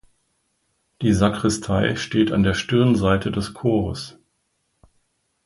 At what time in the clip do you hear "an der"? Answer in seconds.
2.31-2.55